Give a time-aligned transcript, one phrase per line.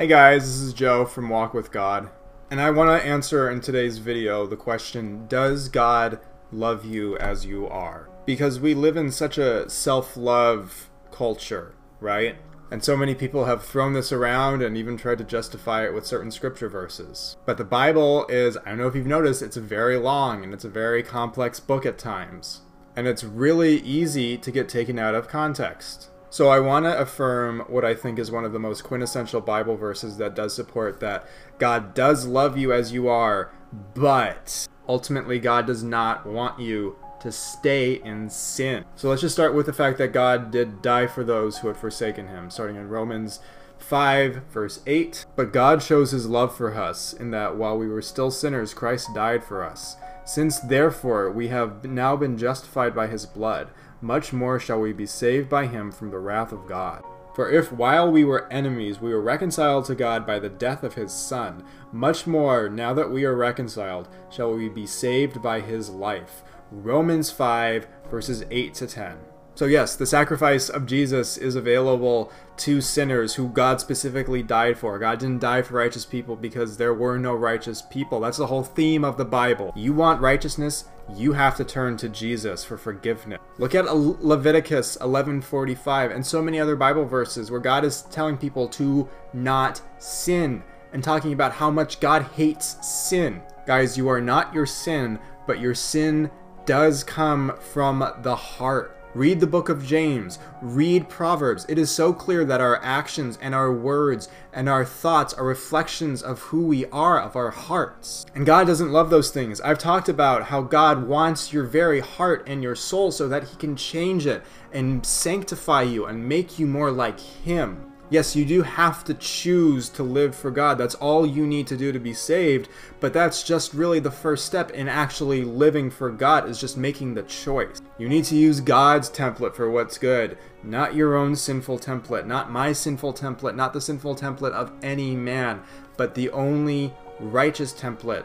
[0.00, 2.08] Hey guys, this is Joe from Walk with God,
[2.50, 7.44] and I want to answer in today's video the question Does God love you as
[7.44, 8.08] you are?
[8.24, 12.36] Because we live in such a self love culture, right?
[12.70, 16.06] And so many people have thrown this around and even tried to justify it with
[16.06, 17.36] certain scripture verses.
[17.44, 20.64] But the Bible is, I don't know if you've noticed, it's very long and it's
[20.64, 22.62] a very complex book at times.
[22.96, 26.08] And it's really easy to get taken out of context.
[26.32, 29.76] So I want to affirm what I think is one of the most quintessential Bible
[29.76, 31.26] verses that does support that
[31.58, 33.52] God does love you as you are,
[33.94, 38.84] but ultimately God does not want you to stay in sin.
[38.94, 41.76] So let's just start with the fact that God did die for those who had
[41.76, 43.40] forsaken him, starting in Romans
[43.78, 45.26] 5, verse 8.
[45.34, 49.08] But God shows his love for us in that while we were still sinners, Christ
[49.14, 49.96] died for us.
[50.30, 53.66] Since therefore we have now been justified by his blood,
[54.00, 57.02] much more shall we be saved by him from the wrath of God.
[57.34, 60.94] For if while we were enemies we were reconciled to God by the death of
[60.94, 65.90] his Son, much more, now that we are reconciled, shall we be saved by his
[65.90, 66.44] life.
[66.70, 69.16] Romans 5, verses 8 to 10.
[69.60, 74.98] So, yes, the sacrifice of Jesus is available to sinners who God specifically died for.
[74.98, 78.20] God didn't die for righteous people because there were no righteous people.
[78.20, 79.70] That's the whole theme of the Bible.
[79.76, 83.38] You want righteousness, you have to turn to Jesus for forgiveness.
[83.58, 88.66] Look at Leviticus 11:45 and so many other Bible verses where God is telling people
[88.68, 90.62] to not sin
[90.94, 93.42] and talking about how much God hates sin.
[93.66, 96.30] Guys, you are not your sin, but your sin
[96.64, 98.96] does come from the heart.
[99.12, 101.66] Read the book of James, read Proverbs.
[101.68, 106.22] It is so clear that our actions and our words and our thoughts are reflections
[106.22, 108.24] of who we are, of our hearts.
[108.36, 109.60] And God doesn't love those things.
[109.62, 113.56] I've talked about how God wants your very heart and your soul so that He
[113.56, 117.89] can change it and sanctify you and make you more like Him.
[118.10, 120.78] Yes, you do have to choose to live for God.
[120.78, 124.46] That's all you need to do to be saved, but that's just really the first
[124.46, 127.80] step in actually living for God is just making the choice.
[127.98, 132.50] You need to use God's template for what's good, not your own sinful template, not
[132.50, 135.62] my sinful template, not the sinful template of any man,
[135.96, 138.24] but the only righteous template,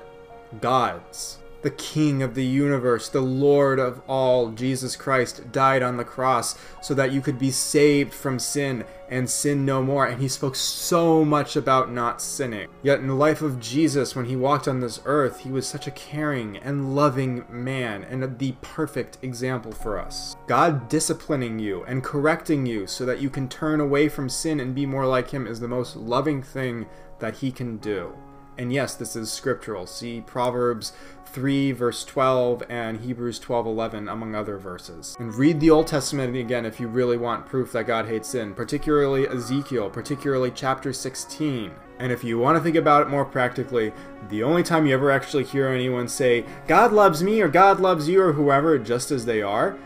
[0.62, 6.04] God's the King of the universe, the Lord of all, Jesus Christ, died on the
[6.04, 10.06] cross so that you could be saved from sin and sin no more.
[10.06, 12.68] And he spoke so much about not sinning.
[12.84, 15.88] Yet in the life of Jesus, when he walked on this earth, he was such
[15.88, 20.36] a caring and loving man and the perfect example for us.
[20.46, 24.76] God disciplining you and correcting you so that you can turn away from sin and
[24.76, 26.86] be more like him is the most loving thing
[27.18, 28.16] that he can do.
[28.58, 29.86] And yes, this is scriptural.
[29.86, 30.94] See Proverbs
[31.36, 35.18] 3 verse 12 and Hebrews 12:11 among other verses.
[35.20, 38.54] And read the Old Testament again if you really want proof that God hates sin,
[38.54, 41.72] particularly Ezekiel, particularly chapter 16.
[42.00, 43.92] And if you want to think about it more practically,
[44.30, 48.08] the only time you ever actually hear anyone say, God loves me or God loves
[48.08, 49.78] you or whoever just as they are,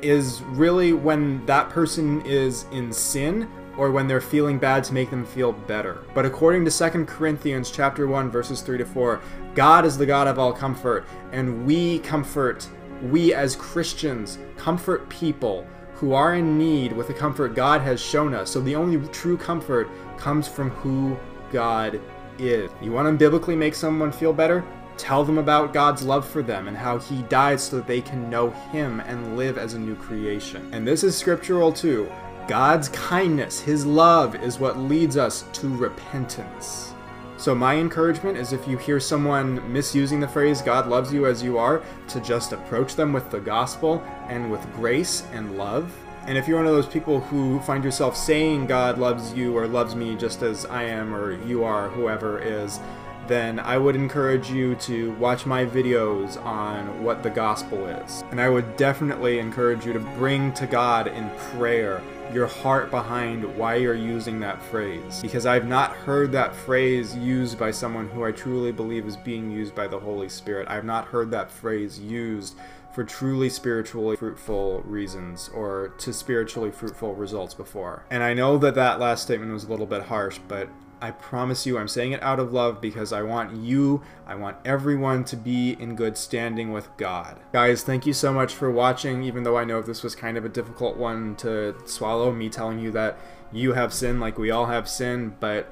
[0.00, 5.10] is really when that person is in sin or when they're feeling bad to make
[5.10, 6.04] them feel better.
[6.14, 9.20] But according to 2 Corinthians chapter 1 verses 3 to 4,
[9.54, 12.68] God is the God of all comfort, and we comfort
[13.10, 18.34] we as Christians comfort people who are in need with the comfort God has shown
[18.34, 18.50] us.
[18.50, 21.16] So the only true comfort comes from who
[21.52, 22.00] God
[22.38, 22.70] is.
[22.82, 24.64] You want to biblically make someone feel better?
[24.96, 28.30] Tell them about God's love for them and how He died so that they can
[28.30, 30.68] know Him and live as a new creation.
[30.72, 32.10] And this is scriptural too.
[32.46, 36.92] God's kindness, His love, is what leads us to repentance.
[37.38, 41.42] So, my encouragement is if you hear someone misusing the phrase God loves you as
[41.42, 45.94] you are, to just approach them with the gospel and with grace and love.
[46.26, 49.66] And if you're one of those people who find yourself saying God loves you or
[49.66, 52.80] loves me just as I am or you are, whoever is,
[53.26, 58.22] then I would encourage you to watch my videos on what the gospel is.
[58.30, 62.02] And I would definitely encourage you to bring to God in prayer
[62.32, 65.20] your heart behind why you're using that phrase.
[65.22, 69.50] Because I've not heard that phrase used by someone who I truly believe is being
[69.50, 70.68] used by the Holy Spirit.
[70.68, 72.56] I've not heard that phrase used
[72.94, 78.04] for truly spiritually fruitful reasons or to spiritually fruitful results before.
[78.10, 80.68] And I know that that last statement was a little bit harsh, but
[81.04, 84.56] I promise you, I'm saying it out of love because I want you, I want
[84.64, 87.38] everyone to be in good standing with God.
[87.52, 90.46] Guys, thank you so much for watching, even though I know this was kind of
[90.46, 93.18] a difficult one to swallow, me telling you that
[93.52, 95.70] you have sin like we all have sin, but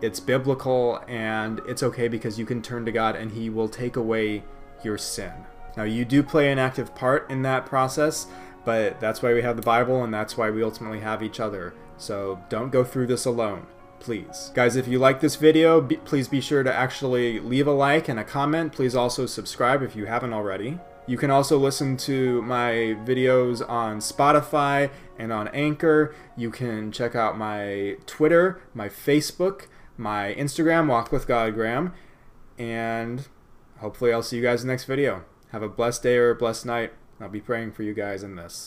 [0.00, 3.96] it's biblical and it's okay because you can turn to God and He will take
[3.96, 4.44] away
[4.84, 5.32] your sin.
[5.76, 8.28] Now, you do play an active part in that process,
[8.64, 11.74] but that's why we have the Bible and that's why we ultimately have each other.
[11.96, 13.66] So don't go through this alone.
[14.00, 14.50] Please.
[14.54, 18.08] Guys, if you like this video, be, please be sure to actually leave a like
[18.08, 18.72] and a comment.
[18.72, 20.78] Please also subscribe if you haven't already.
[21.06, 26.14] You can also listen to my videos on Spotify and on Anchor.
[26.36, 31.92] You can check out my Twitter, my Facebook, my Instagram, Walk with Godgram,
[32.58, 33.26] and
[33.78, 35.24] hopefully I'll see you guys in the next video.
[35.52, 36.92] Have a blessed day or a blessed night.
[37.20, 38.66] I'll be praying for you guys in this.